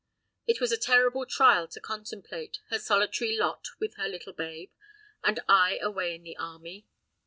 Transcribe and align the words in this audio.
It 0.47 0.59
was 0.59 0.71
a 0.71 0.79
terrible 0.79 1.27
trial 1.27 1.67
to 1.67 1.79
contemplate, 1.79 2.57
her 2.71 2.79
solitary 2.79 3.37
lot 3.37 3.67
with 3.79 3.97
her 3.97 4.07
little 4.07 4.33
babe 4.33 4.71
and 5.23 5.39
I 5.47 5.77
away 5.77 6.15
in 6.15 6.23
the 6.23 6.37
army. 6.37 6.87